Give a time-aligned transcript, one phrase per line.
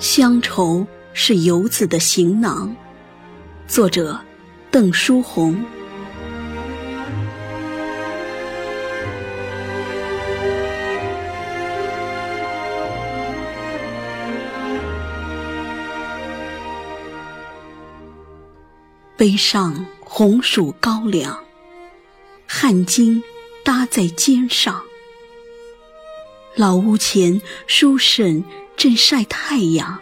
[0.00, 2.74] 乡愁是游子的行囊。
[3.68, 4.18] 作者：
[4.70, 5.62] 邓书红。
[19.18, 21.44] 背上红薯高粱，
[22.46, 23.22] 汗巾
[23.62, 24.80] 搭在肩上。
[26.56, 28.42] 老屋前，书婶
[28.80, 30.00] 正晒太阳，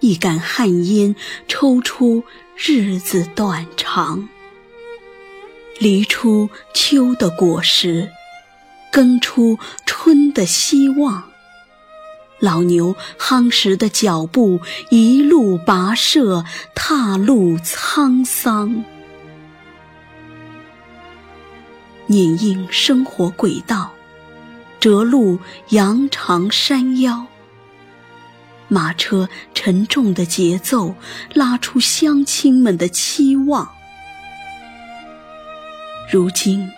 [0.00, 1.14] 一杆旱烟
[1.46, 2.24] 抽出
[2.56, 4.28] 日子短长。
[5.78, 8.10] 离出秋的果实，
[8.90, 11.30] 耕出春的希望。
[12.40, 14.58] 老牛夯实的脚步，
[14.90, 18.84] 一路跋涉，踏路沧桑。
[22.08, 23.92] 碾应生活轨道，
[24.80, 25.38] 折路
[25.68, 27.28] 扬长山腰。
[28.72, 30.94] 马车沉重的节奏，
[31.34, 33.70] 拉出乡亲们的期望。
[36.10, 36.70] 如今，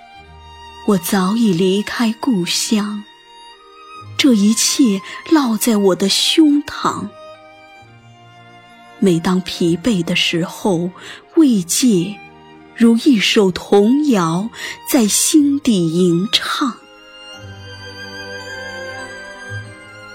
[0.88, 3.04] 我早已离开故乡。
[4.18, 5.00] 这一切
[5.30, 7.08] 烙在我的胸膛。
[8.98, 10.90] 每当疲惫的时候，
[11.36, 12.16] 慰藉
[12.74, 14.50] 如一首童谣
[14.90, 16.74] 在心底吟唱。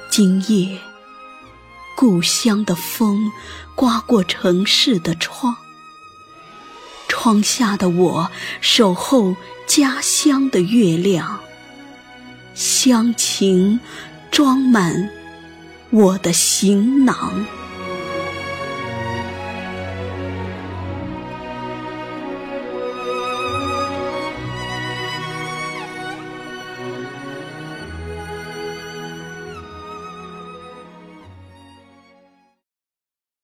[0.09, 0.77] 今夜，
[1.99, 3.29] 故乡的风
[3.75, 5.53] 刮过城市的窗，
[7.09, 9.35] 窗下的我守候
[9.67, 11.41] 家乡的月亮。
[12.55, 13.81] 乡情
[14.31, 15.09] 装满
[15.89, 17.45] 我的行囊。